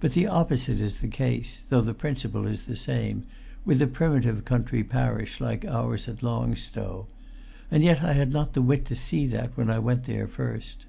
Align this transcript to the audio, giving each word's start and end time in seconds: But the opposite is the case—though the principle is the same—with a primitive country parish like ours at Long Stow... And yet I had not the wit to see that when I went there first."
But 0.00 0.14
the 0.14 0.26
opposite 0.26 0.80
is 0.80 0.96
the 0.96 1.06
case—though 1.06 1.80
the 1.82 1.94
principle 1.94 2.44
is 2.44 2.66
the 2.66 2.74
same—with 2.74 3.80
a 3.80 3.86
primitive 3.86 4.44
country 4.44 4.82
parish 4.82 5.40
like 5.40 5.64
ours 5.64 6.08
at 6.08 6.24
Long 6.24 6.56
Stow... 6.56 7.06
And 7.70 7.84
yet 7.84 8.02
I 8.02 8.14
had 8.14 8.32
not 8.32 8.54
the 8.54 8.62
wit 8.62 8.84
to 8.86 8.96
see 8.96 9.28
that 9.28 9.56
when 9.56 9.70
I 9.70 9.78
went 9.78 10.06
there 10.06 10.26
first." 10.26 10.86